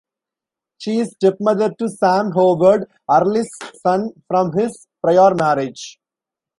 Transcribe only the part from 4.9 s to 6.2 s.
prior marriage.